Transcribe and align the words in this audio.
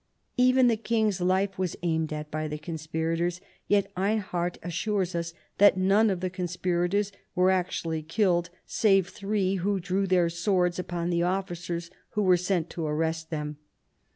Even 0.35 0.65
the 0.65 0.77
king's 0.77 1.21
life 1.21 1.59
was 1.59 1.75
aimed 1.83 2.11
at 2.11 2.31
by 2.31 2.47
the 2.47 2.57
conspirators, 2.57 3.39
yet 3.67 3.91
Einhard 3.95 4.57
assures 4.63 5.13
us 5.13 5.35
that 5.59 5.77
none 5.77 6.09
of 6.09 6.21
the 6.21 6.29
conspirators 6.31 7.11
were 7.35 7.51
actually 7.51 8.01
killed 8.01 8.49
save 8.65 9.09
three 9.09 9.57
who 9.57 9.79
drew 9.79 10.07
their 10.07 10.27
swords 10.27 10.79
upon 10.79 11.11
the 11.11 11.21
officers 11.21 11.91
who 12.17 12.23
were 12.23 12.35
sent 12.35 12.67
to 12.71 12.87
arrest 12.87 13.29
them. 13.29 13.57